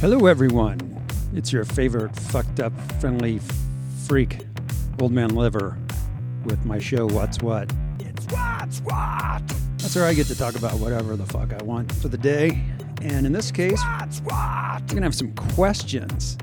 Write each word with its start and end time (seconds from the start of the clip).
Hello, 0.00 0.26
everyone. 0.26 1.04
It's 1.34 1.52
your 1.52 1.64
favorite 1.64 2.14
fucked 2.14 2.60
up, 2.60 2.72
friendly 3.00 3.40
freak, 4.06 4.46
Old 5.00 5.10
Man 5.10 5.34
Liver, 5.34 5.76
with 6.44 6.64
my 6.64 6.78
show, 6.78 7.08
What's 7.08 7.42
What. 7.42 7.72
It's 7.98 8.24
what's 8.26 8.78
what? 8.82 9.42
That's 9.78 9.96
where 9.96 10.04
I 10.04 10.14
get 10.14 10.28
to 10.28 10.38
talk 10.38 10.54
about 10.54 10.78
whatever 10.78 11.16
the 11.16 11.26
fuck 11.26 11.52
I 11.52 11.60
want 11.64 11.90
for 11.94 12.06
the 12.06 12.16
day. 12.16 12.62
And 13.02 13.26
in 13.26 13.32
this 13.32 13.50
case, 13.50 13.82
What's 13.98 14.20
what? 14.20 14.82
we're 14.82 14.86
going 14.86 14.98
to 14.98 15.02
have 15.02 15.16
some 15.16 15.34
questions. 15.34 16.38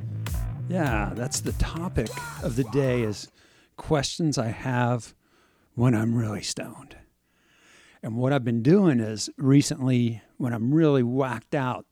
Yeah, 0.68 1.14
that's 1.16 1.40
the 1.40 1.54
topic 1.54 2.10
of 2.44 2.58
the 2.58 2.66
day 2.66 3.04
is 3.04 3.32
questions 3.78 4.38
I 4.38 4.48
have 4.48 5.16
when 5.76 5.96
I'm 5.96 6.14
really 6.14 6.44
stoned. 6.44 6.98
And 8.04 8.18
what 8.18 8.34
I've 8.34 8.44
been 8.44 8.64
doing 8.64 9.00
is 9.00 9.30
recently 9.38 10.22
when 10.36 10.52
I'm 10.52 10.74
really 10.74 11.04
whacked 11.04 11.56
out, 11.56 11.86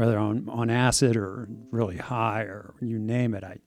whether 0.00 0.18
on, 0.18 0.48
on 0.48 0.70
acid 0.70 1.14
or 1.14 1.46
really 1.70 1.98
high 1.98 2.40
or 2.40 2.74
you 2.80 2.98
name 2.98 3.34
it, 3.34 3.44
I 3.44 3.58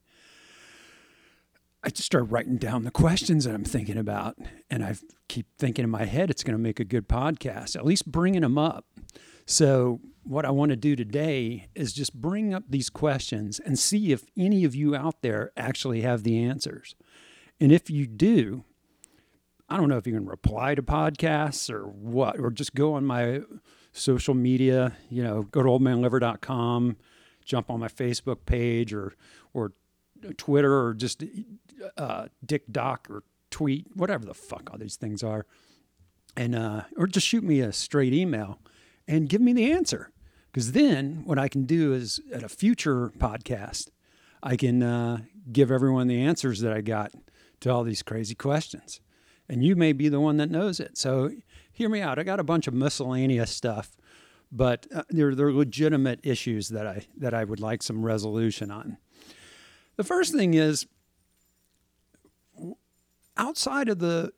I 1.84 1.89
just 1.89 2.08
start 2.08 2.31
writing 2.31 2.58
down 2.58 2.85
the 2.85 2.91
questions 2.91 3.44
that 3.44 3.53
I'm 3.53 3.66
thinking 3.66 3.98
about, 3.98 4.38
and 4.67 4.84
I 4.84 4.95
keep 5.27 5.45
thinking 5.59 5.84
in 5.84 5.91
my 5.91 6.05
head 6.05 6.31
it's 6.31 6.44
going 6.44 6.58
to 6.58 6.63
make 6.63 6.80
a 6.80 6.85
good 6.85 7.08
podcast. 7.08 7.75
At 7.75 7.85
least 7.85 8.11
bringing 8.11 8.41
them 8.41 8.58
up. 8.58 8.88
So 9.45 9.99
what 10.23 10.44
I 10.44 10.49
want 10.49 10.70
to 10.72 10.75
do 10.75 10.95
today 10.95 11.67
is 11.75 11.94
just 11.94 12.20
bring 12.20 12.52
up 12.52 12.63
these 12.67 12.89
questions 12.89 13.59
and 13.59 13.77
see 13.77 14.11
if 14.11 14.23
any 14.36 14.63
of 14.63 14.73
you 14.73 14.95
out 14.95 15.22
there 15.22 15.52
actually 15.55 16.02
have 16.02 16.23
the 16.23 16.44
answers. 16.44 16.95
And 17.59 17.72
if 17.72 17.91
you 17.91 18.08
do, 18.08 18.63
I 19.70 19.77
don't 19.77 19.89
know 19.89 19.97
if 19.97 20.08
you 20.08 20.13
can 20.13 20.25
reply 20.25 20.73
to 20.73 20.81
podcasts 20.81 21.70
or 21.70 21.84
what, 21.86 22.39
or 22.39 22.50
just 22.50 22.73
go 22.73 22.95
on 22.95 23.05
my 23.05 23.41
social 23.93 24.33
media, 24.33 24.93
you 25.09 25.23
know, 25.23 25.43
go 25.43 25.63
to 25.63 25.70
oldmanliver.com, 25.70 26.97
jump 27.45 27.70
on 27.70 27.79
my 27.79 27.88
Facebook 27.88 28.45
page 28.45 28.93
or 28.93 29.13
or 29.53 29.71
Twitter 30.38 30.85
or 30.85 30.94
just 30.94 31.23
uh, 31.97 32.27
Dick 32.45 32.63
Doc 32.72 33.08
or 33.09 33.23
tweet, 33.52 33.88
whatever 33.95 34.25
the 34.25 34.33
fuck 34.33 34.69
all 34.72 34.77
these 34.77 34.95
things 34.95 35.23
are, 35.23 35.45
and 36.35 36.55
uh, 36.55 36.81
or 36.97 37.08
just 37.08 37.27
shoot 37.27 37.44
me 37.44 37.59
a 37.59 37.72
straight 37.72 38.13
email 38.13 38.59
and 39.08 39.30
give 39.30 39.41
me 39.41 39.53
the 39.53 39.72
answer. 39.72 40.11
Because 40.52 40.73
then 40.73 41.23
what 41.25 41.39
I 41.39 41.47
can 41.47 41.66
do 41.66 41.94
is 41.94 42.19
at 42.31 42.44
a 42.44 42.50
future 42.50 43.11
podcast, 43.17 43.89
I 44.44 44.55
can 44.55 44.83
uh, 44.83 45.19
give 45.52 45.72
everyone 45.72 46.07
the 46.07 46.22
answers 46.22 46.59
that 46.59 46.72
I 46.72 46.81
got 46.81 47.11
to 47.61 47.72
all 47.72 47.83
these 47.83 48.03
crazy 48.03 48.35
questions. 48.35 49.02
And 49.50 49.63
you 49.63 49.75
may 49.75 49.94
be 49.94 50.09
the 50.09 50.19
one 50.19 50.38
that 50.38 50.52
knows 50.52 50.80
it. 50.80 50.97
So 50.97 51.31
hear 51.73 51.89
me 51.89 52.02
out. 52.02 52.19
I 52.19 52.23
got 52.23 52.39
a 52.39 52.43
bunch 52.43 52.67
of 52.67 52.73
miscellaneous 52.73 53.52
stuff, 53.52 53.97
but 54.52 54.88
uh, 54.93 55.03
they're, 55.09 55.33
legitimate 55.33 56.19
issues 56.23 56.69
that 56.69 56.88
I, 56.88 57.07
that 57.17 57.33
I 57.33 57.43
would 57.43 57.59
like 57.59 57.83
some 57.83 58.05
resolution 58.05 58.71
on. 58.71 58.97
The 59.97 60.03
first 60.03 60.33
thing 60.33 60.53
is 60.53 60.85
outside 63.35 63.89
of 63.89 63.99
the 63.99 64.31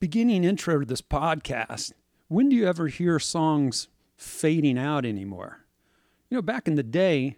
beginning 0.00 0.44
intro 0.44 0.80
to 0.80 0.86
this 0.86 1.00
podcast, 1.00 1.92
when 2.28 2.48
do 2.48 2.56
you 2.56 2.66
ever 2.66 2.88
hear 2.88 3.18
songs 3.18 3.88
fading 4.16 4.78
out 4.78 5.06
anymore? 5.06 5.64
You 6.28 6.36
know, 6.36 6.42
back 6.42 6.68
in 6.68 6.74
the 6.74 6.82
day, 6.82 7.36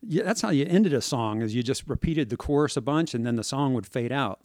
yeah, 0.00 0.24
that's 0.24 0.40
how 0.40 0.50
you 0.50 0.66
ended 0.66 0.92
a 0.92 1.00
song 1.00 1.42
is 1.42 1.54
you 1.54 1.62
just 1.62 1.86
repeated 1.86 2.30
the 2.30 2.36
chorus 2.36 2.76
a 2.76 2.80
bunch 2.80 3.14
and 3.14 3.26
then 3.26 3.36
the 3.36 3.44
song 3.44 3.74
would 3.74 3.86
fade 3.86 4.12
out. 4.12 4.40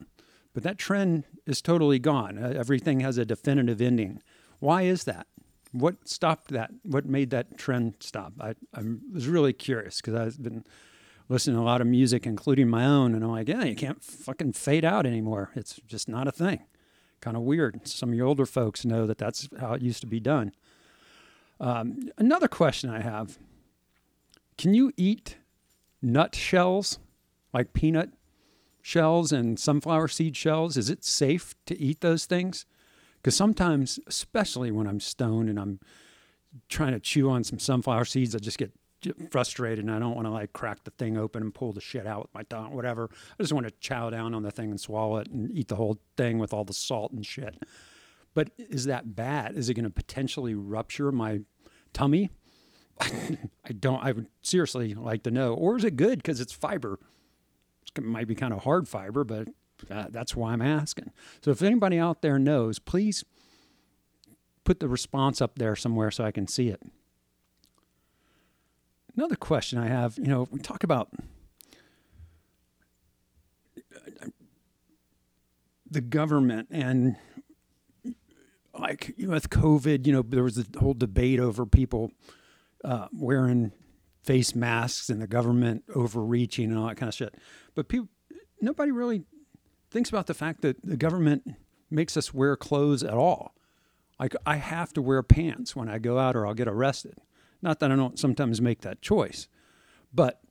But 0.57 0.63
that 0.63 0.79
trend 0.79 1.23
is 1.45 1.61
totally 1.61 1.99
gone. 1.99 2.39
Uh, 2.39 2.51
Everything 2.57 3.01
has 3.01 3.19
a 3.19 3.25
definitive 3.25 3.79
ending. 3.79 4.23
Why 4.57 4.81
is 4.81 5.03
that? 5.03 5.27
What 5.71 6.09
stopped 6.09 6.49
that? 6.49 6.71
What 6.81 7.05
made 7.05 7.29
that 7.29 7.59
trend 7.59 7.93
stop? 7.99 8.33
I, 8.39 8.55
I 8.73 8.81
was 9.13 9.27
really 9.27 9.53
curious 9.53 10.01
because 10.01 10.15
I've 10.15 10.41
been 10.41 10.63
listening 11.29 11.57
to 11.57 11.61
a 11.61 11.63
lot 11.63 11.79
of 11.79 11.85
music, 11.85 12.25
including 12.25 12.69
my 12.69 12.87
own, 12.87 13.13
and 13.13 13.23
I'm 13.23 13.29
like, 13.29 13.47
yeah, 13.47 13.65
you 13.65 13.75
can't 13.75 14.03
fucking 14.03 14.53
fade 14.53 14.83
out 14.83 15.05
anymore. 15.05 15.51
It's 15.53 15.79
just 15.85 16.09
not 16.09 16.27
a 16.27 16.31
thing. 16.31 16.63
Kind 17.21 17.37
of 17.37 17.43
weird. 17.43 17.87
Some 17.87 18.09
of 18.09 18.15
your 18.15 18.25
older 18.25 18.47
folks 18.47 18.83
know 18.83 19.05
that 19.05 19.19
that's 19.19 19.47
how 19.59 19.73
it 19.73 19.83
used 19.83 20.01
to 20.01 20.07
be 20.07 20.19
done. 20.19 20.53
Um, 21.59 22.09
another 22.17 22.47
question 22.47 22.89
I 22.89 23.01
have 23.01 23.37
Can 24.57 24.73
you 24.73 24.91
eat 24.97 25.37
nut 26.01 26.33
shells, 26.33 26.97
like 27.53 27.73
peanut 27.73 28.16
shells 28.87 29.33
and 29.33 29.59
sunflower 29.59 30.07
seed 30.07 30.37
shells? 30.37 30.77
Is 30.77 30.89
it 30.89 31.03
safe 31.03 31.53
to 31.65 31.77
eat 31.77 31.99
those 31.99 32.25
things? 32.25 32.65
Because 33.17 33.35
sometimes, 33.35 33.99
especially 34.07 34.71
when 34.71 34.87
I'm 34.87 35.01
stoned 35.01 35.49
and 35.49 35.59
I'm 35.59 35.81
trying 36.69 36.93
to 36.93 36.99
chew 37.01 37.29
on 37.29 37.43
some 37.43 37.59
sunflower 37.59 38.05
seeds, 38.05 38.33
I 38.33 38.39
just 38.39 38.57
get 38.57 38.71
frustrated 39.29 39.83
and 39.83 39.93
I 39.93 39.99
don't 39.99 40.15
want 40.15 40.25
to 40.25 40.31
like 40.31 40.53
crack 40.53 40.85
the 40.85 40.91
thing 40.91 41.17
open 41.17 41.43
and 41.43 41.53
pull 41.53 41.73
the 41.73 41.81
shit 41.81 42.07
out 42.07 42.21
with 42.21 42.33
my 42.33 42.43
tongue, 42.43 42.71
whatever. 42.71 43.09
I 43.37 43.43
just 43.43 43.51
want 43.51 43.67
to 43.67 43.73
chow 43.81 44.09
down 44.09 44.33
on 44.33 44.43
the 44.43 44.51
thing 44.51 44.69
and 44.71 44.79
swallow 44.79 45.17
it 45.17 45.27
and 45.27 45.51
eat 45.51 45.67
the 45.67 45.75
whole 45.75 45.97
thing 46.15 46.39
with 46.39 46.53
all 46.53 46.63
the 46.63 46.73
salt 46.73 47.11
and 47.11 47.25
shit. 47.25 47.61
But 48.33 48.51
is 48.57 48.85
that 48.85 49.17
bad? 49.17 49.57
Is 49.57 49.67
it 49.67 49.73
going 49.73 49.83
to 49.83 49.89
potentially 49.89 50.55
rupture 50.55 51.11
my 51.11 51.41
tummy? 51.91 52.29
I 53.01 53.73
don't. 53.77 54.01
I 54.01 54.13
would 54.13 54.27
seriously 54.41 54.93
like 54.93 55.23
to 55.23 55.31
know. 55.31 55.53
Or 55.53 55.75
is 55.75 55.83
it 55.83 55.97
good 55.97 56.19
because 56.19 56.39
it's 56.39 56.53
fiber? 56.53 56.99
It 57.95 58.03
might 58.03 58.27
be 58.27 58.35
kind 58.35 58.53
of 58.53 58.63
hard 58.63 58.87
fiber, 58.87 59.23
but 59.23 59.47
uh, 59.89 60.05
that's 60.09 60.35
why 60.35 60.53
I'm 60.53 60.61
asking. 60.61 61.11
So 61.41 61.51
if 61.51 61.61
anybody 61.61 61.97
out 61.97 62.21
there 62.21 62.39
knows, 62.39 62.79
please 62.79 63.23
put 64.63 64.79
the 64.79 64.87
response 64.87 65.41
up 65.41 65.57
there 65.57 65.75
somewhere 65.75 66.11
so 66.11 66.23
I 66.23 66.31
can 66.31 66.47
see 66.47 66.69
it. 66.69 66.81
Another 69.15 69.35
question 69.35 69.79
I 69.79 69.87
have, 69.87 70.17
you 70.17 70.27
know, 70.27 70.47
we 70.51 70.59
talk 70.59 70.83
about 70.83 71.09
the 75.89 76.01
government 76.01 76.67
and 76.69 77.15
like 78.77 79.13
you 79.17 79.27
know, 79.27 79.33
with 79.33 79.49
COVID, 79.49 80.05
you 80.05 80.13
know, 80.13 80.21
there 80.21 80.43
was 80.43 80.57
a 80.57 80.65
whole 80.79 80.93
debate 80.93 81.39
over 81.39 81.65
people 81.65 82.11
uh, 82.83 83.07
wearing 83.11 83.71
face 84.27 84.53
masks 84.53 85.09
and 85.09 85.21
the 85.21 85.27
government 85.27 85.85
overreaching 85.95 86.69
and 86.69 86.77
all 86.77 86.87
that 86.87 86.97
kind 86.97 87.07
of 87.07 87.15
shit. 87.15 87.35
But 87.73 87.87
people, 87.87 88.09
nobody 88.61 88.91
really 88.91 89.23
thinks 89.89 90.09
about 90.09 90.27
the 90.27 90.33
fact 90.33 90.61
that 90.61 90.83
the 90.83 90.97
government 90.97 91.55
makes 91.89 92.17
us 92.17 92.33
wear 92.33 92.57
clothes 92.57 93.03
at 93.03 93.13
all. 93.13 93.55
Like 94.19 94.35
I 94.45 94.57
have 94.57 94.91
to 94.93 95.01
wear 95.01 95.23
pants 95.23 95.77
when 95.77 95.87
I 95.87 95.97
go 95.97 96.19
out 96.19 96.35
or 96.35 96.45
I'll 96.45 96.53
get 96.53 96.67
arrested. 96.67 97.15
Not 97.61 97.79
that 97.79 97.89
I 97.89 97.95
don't 97.95 98.19
sometimes 98.19 98.61
make 98.61 98.81
that 98.81 99.01
choice, 99.01 99.47
but 100.13 100.41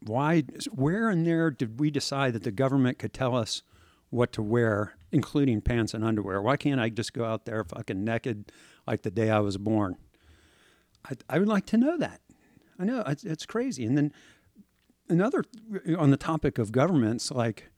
why? 0.00 0.42
Where 0.72 1.08
in 1.08 1.24
there 1.24 1.50
did 1.50 1.78
we 1.78 1.90
decide 1.90 2.32
that 2.32 2.42
the 2.42 2.50
government 2.50 2.98
could 2.98 3.12
tell 3.12 3.36
us 3.36 3.62
what 4.10 4.32
to 4.32 4.42
wear, 4.42 4.96
including 5.12 5.60
pants 5.60 5.94
and 5.94 6.04
underwear? 6.04 6.42
Why 6.42 6.56
can't 6.56 6.80
I 6.80 6.88
just 6.88 7.12
go 7.12 7.24
out 7.24 7.44
there 7.44 7.64
fucking 7.64 8.04
naked 8.04 8.50
like 8.86 9.02
the 9.02 9.10
day 9.10 9.30
I 9.30 9.40
was 9.40 9.56
born? 9.56 9.96
I, 11.08 11.14
I 11.28 11.38
would 11.38 11.48
like 11.48 11.66
to 11.66 11.76
know 11.76 11.96
that. 11.98 12.20
I 12.78 12.84
know 12.84 13.02
it's, 13.06 13.24
it's 13.24 13.46
crazy. 13.46 13.84
And 13.84 13.96
then 13.96 14.12
another 15.08 15.44
on 15.96 16.10
the 16.10 16.16
topic 16.16 16.58
of 16.58 16.72
governments, 16.72 17.30
like 17.30 17.70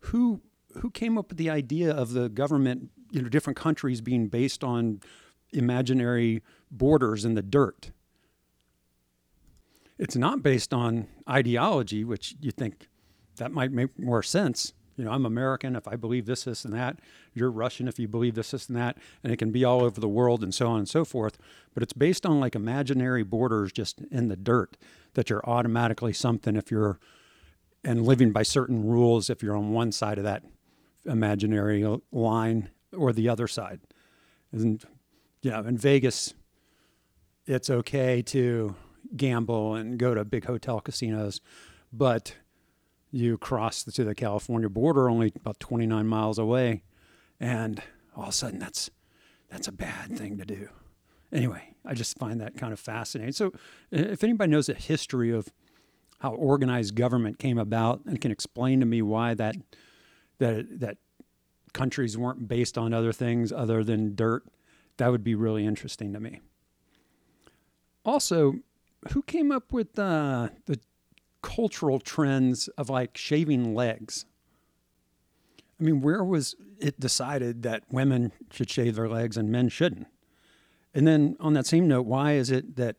who 0.00 0.40
who 0.78 0.90
came 0.90 1.18
up 1.18 1.28
with 1.28 1.38
the 1.38 1.50
idea 1.50 1.90
of 1.92 2.12
the 2.12 2.28
government, 2.28 2.90
you 3.10 3.22
know, 3.22 3.28
different 3.28 3.56
countries 3.56 4.00
being 4.00 4.28
based 4.28 4.62
on 4.64 5.00
imaginary 5.52 6.42
borders 6.70 7.24
in 7.24 7.34
the 7.34 7.42
dirt? 7.42 7.90
It's 9.98 10.16
not 10.16 10.42
based 10.42 10.72
on 10.72 11.08
ideology, 11.28 12.04
which 12.04 12.34
you 12.40 12.50
think 12.50 12.88
that 13.36 13.52
might 13.52 13.72
make 13.72 13.98
more 13.98 14.22
sense. 14.22 14.72
You 15.00 15.06
know, 15.06 15.12
I'm 15.12 15.24
American 15.24 15.76
if 15.76 15.88
I 15.88 15.96
believe 15.96 16.26
this, 16.26 16.44
this, 16.44 16.66
and 16.66 16.74
that. 16.74 16.98
You're 17.32 17.50
Russian 17.50 17.88
if 17.88 17.98
you 17.98 18.06
believe 18.06 18.34
this, 18.34 18.50
this, 18.50 18.68
and 18.68 18.76
that. 18.76 18.98
And 19.24 19.32
it 19.32 19.38
can 19.38 19.50
be 19.50 19.64
all 19.64 19.82
over 19.82 19.98
the 19.98 20.06
world 20.06 20.42
and 20.42 20.54
so 20.54 20.66
on 20.68 20.78
and 20.78 20.88
so 20.88 21.06
forth. 21.06 21.38
But 21.72 21.82
it's 21.82 21.94
based 21.94 22.26
on 22.26 22.38
like 22.38 22.54
imaginary 22.54 23.22
borders 23.22 23.72
just 23.72 24.02
in 24.10 24.28
the 24.28 24.36
dirt 24.36 24.76
that 25.14 25.30
you're 25.30 25.42
automatically 25.48 26.12
something 26.12 26.54
if 26.54 26.70
you're 26.70 27.00
and 27.82 28.04
living 28.04 28.30
by 28.30 28.42
certain 28.42 28.86
rules 28.86 29.30
if 29.30 29.42
you're 29.42 29.56
on 29.56 29.72
one 29.72 29.90
side 29.90 30.18
of 30.18 30.24
that 30.24 30.44
imaginary 31.06 31.82
line 32.12 32.68
or 32.94 33.14
the 33.14 33.26
other 33.26 33.48
side. 33.48 33.80
And, 34.52 34.84
you 35.40 35.50
know, 35.50 35.60
in 35.60 35.78
Vegas, 35.78 36.34
it's 37.46 37.70
okay 37.70 38.20
to 38.20 38.76
gamble 39.16 39.76
and 39.76 39.98
go 39.98 40.14
to 40.14 40.26
big 40.26 40.44
hotel 40.44 40.78
casinos, 40.78 41.40
but 41.90 42.34
you 43.10 43.38
cross 43.38 43.84
to 43.84 44.04
the 44.04 44.14
California 44.14 44.68
border 44.68 45.08
only 45.08 45.32
about 45.36 45.58
29 45.60 46.06
miles 46.06 46.38
away, 46.38 46.82
and 47.38 47.82
all 48.16 48.24
of 48.24 48.28
a 48.28 48.32
sudden 48.32 48.58
that's 48.58 48.90
that's 49.50 49.68
a 49.68 49.72
bad 49.72 50.16
thing 50.16 50.38
to 50.38 50.44
do. 50.44 50.68
Anyway, 51.32 51.74
I 51.84 51.94
just 51.94 52.18
find 52.18 52.40
that 52.40 52.56
kind 52.56 52.72
of 52.72 52.80
fascinating. 52.80 53.32
So, 53.32 53.52
if 53.90 54.22
anybody 54.24 54.50
knows 54.50 54.66
the 54.66 54.74
history 54.74 55.30
of 55.30 55.48
how 56.20 56.32
organized 56.34 56.94
government 56.94 57.38
came 57.38 57.58
about 57.58 58.00
and 58.06 58.20
can 58.20 58.30
explain 58.30 58.80
to 58.80 58.86
me 58.86 59.02
why 59.02 59.34
that 59.34 59.56
that 60.38 60.80
that 60.80 60.98
countries 61.72 62.18
weren't 62.18 62.48
based 62.48 62.76
on 62.76 62.92
other 62.92 63.12
things 63.12 63.52
other 63.52 63.84
than 63.84 64.14
dirt, 64.14 64.44
that 64.96 65.10
would 65.10 65.24
be 65.24 65.34
really 65.34 65.64
interesting 65.64 66.12
to 66.12 66.20
me. 66.20 66.40
Also, 68.04 68.54
who 69.12 69.22
came 69.22 69.52
up 69.52 69.72
with 69.72 69.98
uh, 69.98 70.48
the 70.66 70.80
cultural 71.42 71.98
trends 71.98 72.68
of 72.68 72.90
like 72.90 73.16
shaving 73.16 73.74
legs? 73.74 74.24
I 75.80 75.82
mean, 75.82 76.02
where 76.02 76.22
was 76.22 76.54
it 76.78 77.00
decided 77.00 77.62
that 77.62 77.84
women 77.90 78.32
should 78.50 78.68
shave 78.68 78.96
their 78.96 79.08
legs 79.08 79.36
and 79.36 79.50
men 79.50 79.68
shouldn't? 79.68 80.06
And 80.94 81.06
then 81.06 81.36
on 81.40 81.54
that 81.54 81.66
same 81.66 81.88
note, 81.88 82.06
why 82.06 82.32
is 82.32 82.50
it 82.50 82.76
that 82.76 82.96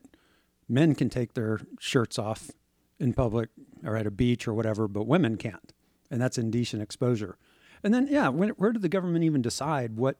men 0.68 0.94
can 0.94 1.08
take 1.08 1.34
their 1.34 1.60
shirts 1.78 2.18
off 2.18 2.50
in 2.98 3.12
public 3.12 3.50
or 3.84 3.96
at 3.96 4.06
a 4.06 4.10
beach 4.10 4.48
or 4.48 4.54
whatever, 4.54 4.88
but 4.88 5.06
women 5.06 5.36
can't? 5.36 5.72
And 6.10 6.20
that's 6.20 6.38
indecent 6.38 6.82
exposure. 6.82 7.36
And 7.84 7.92
then, 7.92 8.08
yeah, 8.08 8.28
when, 8.28 8.50
where 8.50 8.72
did 8.72 8.82
the 8.82 8.88
government 8.88 9.24
even 9.24 9.42
decide 9.42 9.96
what 9.96 10.16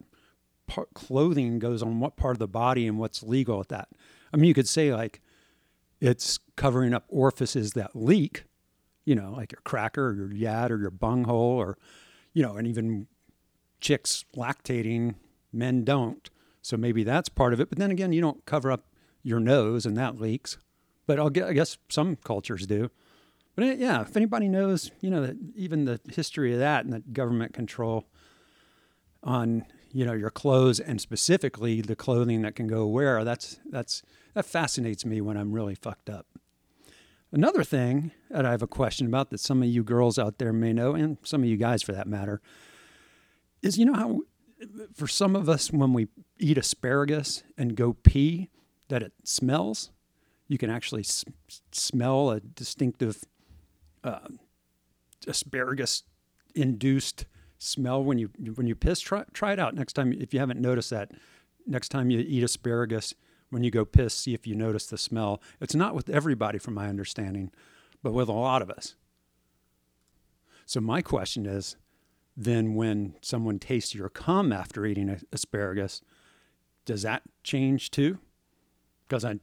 part, 0.67 0.95
clothing 0.95 1.59
goes 1.59 1.83
on 1.83 2.01
what 2.01 2.17
part 2.17 2.37
of 2.37 2.39
the 2.39 2.49
body 2.49 2.87
and 2.87 2.99
what's 2.99 3.23
legal 3.23 3.61
at 3.61 3.69
that? 3.69 3.89
I 4.33 4.37
mean, 4.37 4.49
you 4.49 4.55
could 4.55 4.69
say 4.69 4.93
like 4.95 5.21
it's 6.03 6.41
covering 6.57 6.93
up 6.93 7.05
orifices 7.09 7.75
that 7.75 7.95
leak, 7.95 8.43
you 9.05 9.15
know, 9.15 9.35
like 9.37 9.53
your 9.53 9.61
cracker 9.63 10.09
or 10.09 10.15
your 10.15 10.29
yad 10.29 10.71
or 10.71 10.79
your 10.79 10.91
bunghole 10.91 11.39
or, 11.39 11.79
you 12.33 12.43
know, 12.43 12.57
and 12.57 12.67
even 12.67 13.07
chicks 13.81 14.25
lactating, 14.37 15.15
men 15.53 15.85
don't. 15.85 16.29
So 16.61 16.77
maybe 16.77 17.05
that's 17.05 17.29
part 17.29 17.53
of 17.53 17.61
it. 17.61 17.69
But 17.69 17.79
then 17.79 17.93
again, 17.93 18.13
you 18.13 18.21
don't 18.21 18.45
cover 18.47 18.73
up 18.73 18.87
your 19.23 19.39
nose 19.39 19.87
and 19.87 19.97
that 19.97 20.21
leaks. 20.21 20.59
But 21.07 21.21
I'll 21.21 21.31
get, 21.31 21.47
I 21.47 21.53
guess 21.53 21.79
some 21.89 22.17
cultures 22.17 22.67
do. 22.67 22.91
But 23.55 23.65
uh, 23.65 23.75
yeah, 23.79 24.01
if 24.01 24.17
anybody 24.17 24.49
knows, 24.49 24.91
you 25.01 25.09
know, 25.11 25.37
even 25.55 25.85
the 25.85 26.01
history 26.11 26.53
of 26.53 26.59
that 26.59 26.85
and 26.85 26.93
the 26.93 27.01
government 27.01 27.55
control 27.55 28.09
on, 29.23 29.67
you 29.93 30.05
know, 30.05 30.15
your 30.15 30.31
clothes 30.31 30.81
and 30.81 31.01
specifically 31.01 31.81
the 31.81 31.95
clothing 31.95 32.43
that 32.43 32.57
can 32.57 32.67
go 32.67 32.89
where, 32.89 33.23
that's 33.23 33.61
that's 33.71 34.03
that 34.35 34.47
fascinates 34.47 35.05
me 35.05 35.21
when 35.21 35.37
I'm 35.37 35.53
really 35.53 35.75
fucked 35.75 36.09
up. 36.09 36.27
Another 37.31 37.65
thing 37.65 38.13
that 38.31 38.45
I 38.45 38.51
have 38.51 38.63
a 38.63 38.67
question 38.67 39.07
about 39.07 39.31
that 39.31 39.41
some 39.41 39.63
of 39.63 39.69
you 39.69 39.83
girls 39.83 40.19
out 40.19 40.39
there 40.39 40.53
may 40.53 40.73
know, 40.73 40.95
and 40.95 41.17
some 41.23 41.43
of 41.43 41.49
you 41.49 41.57
guys 41.57 41.83
for 41.83 41.93
that 41.93 42.07
matter, 42.07 42.43
is 43.63 43.79
you 43.79 43.87
know 43.87 43.95
how 43.95 44.21
for 44.95 45.09
some 45.09 45.35
of 45.35 45.49
us 45.49 45.73
when 45.73 45.93
we 45.93 46.09
eat 46.39 46.59
asparagus 46.59 47.43
and 47.57 47.75
go 47.77 47.95
pee 47.95 48.51
that 48.89 49.03
it 49.03 49.13
smells 49.25 49.91
you 50.49 50.59
can 50.59 50.71
actually 50.71 51.01
s- 51.01 51.25
smell 51.73 52.31
a 52.31 52.41
distinctive 52.41 53.25
uh, 54.05 54.29
asparagus 55.27 56.03
induced 56.55 57.25
smell 57.59 58.03
when 58.03 58.19
you 58.19 58.29
when 58.55 58.67
you 58.67 58.75
piss 58.75 59.01
try, 59.01 59.25
try 59.33 59.53
it 59.53 59.59
out 59.59 59.75
next 59.75 59.95
time 59.95 60.13
if 60.13 60.35
you 60.35 60.41
haven't 60.41 60.61
noticed 60.61 60.91
that 60.91 61.11
next 61.67 61.89
time 61.89 62.11
you 62.11 62.19
eat 62.19 62.43
asparagus 62.43 63.15
when 63.53 63.63
you 63.63 63.71
go 63.71 63.85
piss 63.85 64.15
see 64.15 64.33
if 64.33 64.47
you 64.47 64.55
notice 64.55 64.87
the 64.87 64.97
smell. 64.97 65.43
It's 65.61 65.75
not 65.75 65.95
with 65.95 66.09
everybody 66.09 66.59
from 66.59 66.75
my 66.75 66.89
understanding 66.89 67.51
but 68.03 68.13
with 68.13 68.29
a 68.29 68.33
lot 68.33 68.63
of 68.63 68.71
us. 68.71 68.97
So 70.67 70.81
my 70.81 71.03
question 71.03 71.47
is 71.47 71.77
then 72.37 72.75
when 72.75 73.15
someone 73.21 73.59
tastes 73.59 73.95
your 73.95 74.09
cum 74.09 74.53
after 74.53 74.87
eating 74.87 75.21
asparagus 75.33 76.01
does 76.85 77.03
that 77.03 77.23
change 77.45 77.91
too? 77.91 78.19
Because 79.07 79.25
i 79.25 79.39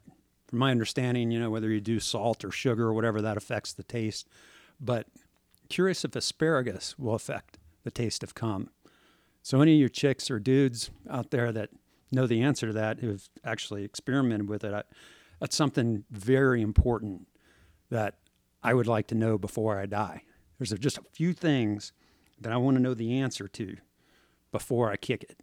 from 0.48 0.58
my 0.58 0.72
understanding 0.72 1.30
you 1.30 1.40
know 1.40 1.52
whether 1.52 1.70
you 1.70 1.80
do 1.80 2.00
salt 2.00 2.44
or 2.44 2.50
sugar 2.50 2.88
or 2.88 2.94
whatever 2.94 3.22
that 3.22 3.38
affects 3.38 3.72
the 3.72 3.84
taste. 3.84 4.28
But 4.82 5.06
curious 5.70 6.04
if 6.04 6.16
asparagus 6.16 6.98
will 6.98 7.14
affect 7.14 7.60
the 7.84 7.92
taste 7.92 8.24
of 8.24 8.34
cum. 8.34 8.72
So, 9.44 9.62
any 9.62 9.74
of 9.74 9.80
your 9.80 9.90
chicks 9.90 10.30
or 10.32 10.40
dudes 10.40 10.90
out 11.10 11.30
there 11.30 11.52
that 11.52 11.70
know 12.12 12.28
the 12.28 12.42
answer 12.42 12.68
to 12.68 12.74
that, 12.74 13.00
who've 13.00 13.28
actually 13.44 13.84
experimented 13.84 14.50
with 14.50 14.64
it, 14.64 14.74
I, 14.74 14.84
that's 15.40 15.56
something 15.56 16.04
very 16.12 16.62
important 16.62 17.28
that 17.90 18.16
I 18.62 18.74
would 18.74 18.88
like 18.88 19.08
to 19.08 19.16
know 19.16 19.38
before 19.38 19.80
I 19.80 19.86
die. 19.86 20.24
There's 20.58 20.72
just 20.80 20.98
a 20.98 21.04
few 21.14 21.34
things 21.34 21.94
that 22.42 22.52
I 22.52 22.58
want 22.58 22.78
to 22.78 22.84
know 22.84 22.94
the 22.94 23.20
answer 23.20 23.48
to 23.48 23.78
before 24.52 24.92
I 24.92 24.98
kick 24.98 25.24
it. 25.24 25.42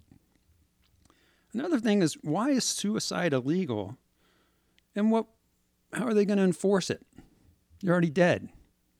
Another 1.52 1.80
thing 1.80 2.02
is 2.02 2.14
why 2.22 2.50
is 2.50 2.64
suicide 2.64 3.32
illegal? 3.32 3.96
And 4.94 5.10
what 5.10 5.26
how 5.92 6.04
are 6.04 6.14
they 6.14 6.24
going 6.24 6.38
to 6.38 6.44
enforce 6.44 6.90
it? 6.90 7.06
You're 7.80 7.92
already 7.92 8.10
dead. 8.10 8.48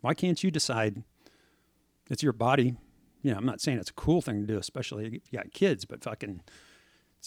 Why 0.01 0.15
can't 0.15 0.43
you 0.43 0.51
decide 0.51 1.03
it's 2.09 2.23
your 2.23 2.33
body? 2.33 2.77
You 3.23 3.33
know, 3.33 3.39
I'm 3.39 3.47
not 3.47 3.61
saying 3.61 3.79
it's 3.79 3.91
a 3.91 3.95
cool 3.95 4.23
thing 4.23 4.41
to 4.41 4.47
do, 4.47 4.59
especially 4.59 5.07
if 5.07 5.13
you 5.13 5.21
got 5.35 5.53
kids, 5.53 5.85
but 5.85 6.05
fucking, 6.05 6.43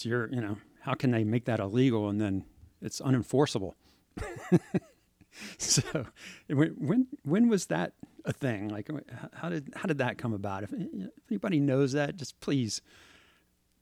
it's 0.00 0.06
your, 0.06 0.32
you 0.32 0.40
know, 0.40 0.56
how 0.80 0.94
can 0.94 1.10
they 1.10 1.24
make 1.24 1.44
that 1.44 1.60
illegal 1.60 2.08
and 2.08 2.18
then 2.18 2.46
it's 2.80 3.02
unenforceable? 3.02 3.74
so 5.58 6.06
when, 6.48 6.68
when, 6.78 7.06
when 7.22 7.48
was 7.50 7.66
that 7.66 7.92
a 8.24 8.32
thing? 8.32 8.70
Like, 8.70 8.88
uh, 8.88 9.00
how 9.34 9.50
did, 9.50 9.74
how 9.76 9.86
did 9.86 9.98
that 9.98 10.16
come 10.16 10.32
about? 10.32 10.62
If, 10.62 10.72
if 10.72 11.10
anybody 11.30 11.60
knows 11.60 11.92
that, 11.92 12.16
just 12.16 12.40
please, 12.40 12.80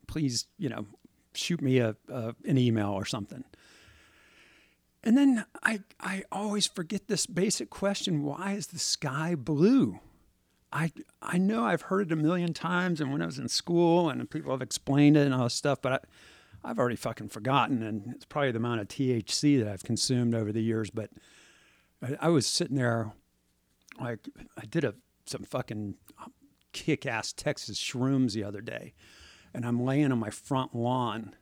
please, 0.09 0.49
you 0.59 0.69
know, 0.69 0.87
shoot 1.35 1.62
me 1.62 1.79
a, 1.79 1.94
a 2.09 2.35
an 2.44 2.59
email 2.59 2.91
or 2.91 3.05
something. 3.05 3.44
And 5.05 5.17
then 5.17 5.44
I, 5.62 5.82
I 6.00 6.25
always 6.32 6.67
forget 6.67 7.06
this 7.06 7.26
basic 7.26 7.71
question 7.71 8.25
why 8.25 8.55
is 8.55 8.67
the 8.67 8.81
sky 8.81 9.37
blue? 9.37 10.00
I, 10.73 10.93
I 11.23 11.38
know 11.38 11.65
I've 11.65 11.82
heard 11.82 12.09
it 12.09 12.12
a 12.12 12.17
million 12.17 12.53
times, 12.53 13.00
and 13.00 13.11
when 13.11 13.23
I 13.23 13.26
was 13.26 13.38
in 13.38 13.49
school, 13.49 14.11
and 14.11 14.29
people 14.29 14.53
have 14.53 14.62
explained 14.62 15.17
it 15.17 15.25
and 15.25 15.35
all 15.35 15.44
this 15.44 15.55
stuff, 15.55 15.81
but 15.81 15.93
I, 15.93 16.70
I've 16.70 16.79
already 16.79 16.97
fucking 16.97 17.31
forgotten, 17.31 17.82
and 17.82 18.12
it's 18.15 18.25
probably 18.25 18.50
the 18.50 18.59
amount 18.59 18.81
of 18.81 18.88
THC 18.88 19.62
that 19.62 19.73
I've 19.73 19.82
consumed 19.82 20.35
over 20.35 20.53
the 20.53 20.62
years. 20.62 20.91
But 20.91 21.11
I, 22.03 22.17
I 22.20 22.29
was 22.29 22.47
sitting 22.47 22.76
there, 22.76 23.12
like 24.00 24.29
I 24.56 24.67
did 24.67 24.85
a 24.85 24.94
some 25.25 25.44
fucking 25.44 25.94
kick-ass 26.73 27.32
Texas 27.35 27.79
shrooms 27.79 28.32
the 28.32 28.44
other 28.44 28.61
day, 28.61 28.94
and 29.55 29.64
I'm 29.64 29.82
laying 29.82 30.12
on 30.12 30.19
my 30.19 30.31
front 30.31 30.75
lawn, 30.75 31.35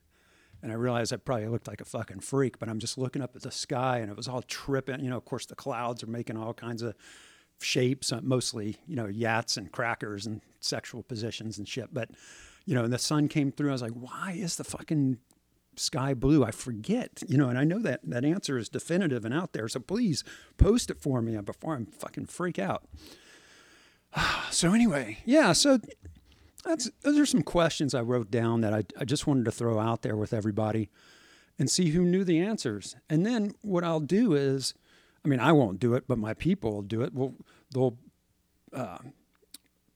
and 0.63 0.71
I 0.71 0.75
realized 0.77 1.13
I 1.13 1.17
probably 1.17 1.49
looked 1.49 1.69
like 1.69 1.81
a 1.81 1.85
fucking 1.85 2.21
freak, 2.21 2.59
but 2.59 2.69
I'm 2.69 2.79
just 2.79 2.97
looking 2.99 3.23
up 3.23 3.37
at 3.37 3.43
the 3.43 3.53
sky 3.53 3.99
and 3.99 4.11
it 4.11 4.17
was 4.17 4.27
all 4.27 4.43
tripping. 4.43 5.01
You 5.01 5.11
know, 5.11 5.17
of 5.17 5.25
course, 5.25 5.47
the 5.47 5.55
clouds 5.55 6.03
are 6.03 6.09
making 6.09 6.37
all 6.37 6.55
kinds 6.55 6.83
of 6.83 6.95
shapes, 7.61 8.13
uh, 8.13 8.21
mostly, 8.23 8.77
you 8.87 8.97
know, 8.97 9.07
yachts 9.07 9.57
and 9.57 9.73
crackers 9.73 10.27
and 10.27 10.41
sexual 10.61 11.03
positions 11.03 11.59
and 11.59 11.69
shit. 11.69 11.93
But, 11.93 12.11
you 12.65 12.75
know, 12.75 12.85
and 12.85 12.93
the 12.93 12.99
sun 12.99 13.29
came 13.29 13.53
through. 13.53 13.71
I 13.71 13.73
was 13.73 13.83
like, 13.83 13.93
why 13.93 14.37
is 14.39 14.57
the 14.57 14.65
fucking 14.65 15.19
sky 15.77 16.15
blue? 16.15 16.45
I 16.45 16.51
forget, 16.51 17.23
you 17.29 17.37
know, 17.37 17.49
and 17.49 17.59
I 17.59 17.65
know 17.65 17.81
that 17.81 18.01
that 18.05 18.25
answer 18.25 18.59
is 18.59 18.69
definitive 18.69 19.25
and 19.25 19.35
out 19.35 19.53
there. 19.53 19.69
So 19.69 19.81
please 19.81 20.25
post 20.57 20.91
it 20.91 21.01
for 21.01 21.23
me 21.23 21.37
before 21.39 21.75
I'm 21.75 21.87
fucking 21.87 22.27
freak 22.27 22.59
out. 22.59 22.85
so 24.51 24.73
anyway, 24.73 25.19
yeah, 25.25 25.53
so 25.53 25.79
that's 26.65 26.91
those 27.03 27.19
are 27.19 27.27
some 27.27 27.43
questions 27.43 27.95
I 27.95 28.01
wrote 28.01 28.31
down 28.31 28.61
that 28.63 28.75
I, 28.75 28.85
I 28.99 29.05
just 29.05 29.27
wanted 29.27 29.45
to 29.45 29.53
throw 29.53 29.79
out 29.79 30.03
there 30.03 30.17
with 30.17 30.33
everybody 30.33 30.91
and 31.59 31.71
see 31.71 31.91
who 31.91 32.03
knew 32.03 32.25
the 32.25 32.41
answers. 32.41 32.97
And 33.09 33.25
then 33.25 33.55
what 33.63 33.85
I'll 33.85 34.01
do 34.01 34.35
is, 34.35 34.75
I 35.27 35.29
mean, 35.29 35.41
I 35.41 35.51
won't 35.51 35.81
do 35.81 35.95
it, 35.95 36.05
but 36.07 36.19
my 36.19 36.35
people 36.35 36.73
will 36.73 36.83
do 36.83 37.03
it. 37.03 37.13
We'll, 37.13 37.35
they'll 37.75 37.99
uh, 38.73 38.99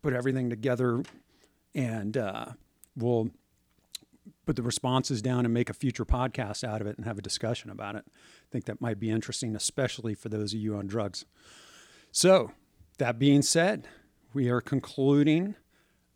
put 0.02 0.12
everything 0.12 0.50
together 0.50 1.04
and 1.72 2.16
uh, 2.16 2.46
we'll 2.96 3.30
put 4.44 4.56
the 4.56 4.62
responses 4.64 5.22
down 5.22 5.44
and 5.44 5.54
make 5.54 5.70
a 5.70 5.72
future 5.72 6.04
podcast 6.04 6.64
out 6.64 6.80
of 6.80 6.88
it 6.88 6.96
and 6.96 7.06
have 7.06 7.16
a 7.16 7.22
discussion 7.22 7.70
about 7.70 7.94
it. 7.94 8.02
I 8.08 8.48
think 8.50 8.64
that 8.64 8.80
might 8.80 8.98
be 8.98 9.08
interesting, 9.08 9.54
especially 9.54 10.16
for 10.16 10.28
those 10.28 10.52
of 10.52 10.58
you 10.58 10.74
on 10.74 10.88
drugs. 10.88 11.24
So, 12.10 12.50
that 12.98 13.20
being 13.20 13.42
said, 13.42 13.86
we 14.34 14.48
are 14.48 14.60
concluding 14.60 15.54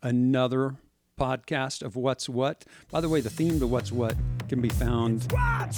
another 0.03 0.75
podcast 1.17 1.83
of 1.83 1.95
What's 1.95 2.27
What. 2.27 2.65
By 2.91 2.99
the 2.99 3.07
way, 3.07 3.21
the 3.21 3.29
theme 3.29 3.61
to 3.61 3.67
What's 3.67 3.93
What 3.93 4.15
can 4.47 4.61
be 4.61 4.69
found 4.69 5.31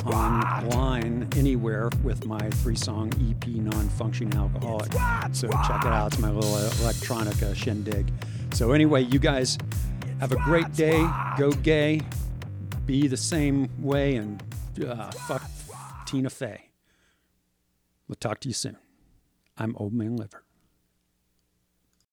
online 0.05 1.27
anywhere 1.35 1.89
with 2.03 2.25
my 2.25 2.49
three 2.49 2.75
song 2.75 3.11
EP, 3.29 3.47
Non 3.47 3.89
Functioning 3.89 4.33
Alcoholic. 4.37 4.91
So 5.33 5.47
check 5.47 5.85
it 5.85 5.91
out. 5.91 6.13
It's 6.13 6.19
my 6.19 6.31
little 6.31 6.51
electronica 6.51 7.55
shindig. 7.55 8.11
So, 8.53 8.71
anyway, 8.71 9.03
you 9.03 9.19
guys 9.19 9.57
have 10.19 10.31
a 10.31 10.37
great 10.37 10.73
day. 10.73 11.07
Go 11.37 11.51
gay. 11.51 12.01
Be 12.85 13.07
the 13.07 13.17
same 13.17 13.69
way 13.79 14.15
and 14.15 14.41
uh, 14.85 15.11
fuck 15.11 15.43
Tina 16.05 16.29
Fey. 16.29 16.69
We'll 18.07 18.15
talk 18.15 18.39
to 18.41 18.47
you 18.47 18.53
soon. 18.53 18.77
I'm 19.57 19.75
Old 19.77 19.93
Man 19.93 20.15
Liver. 20.15 20.43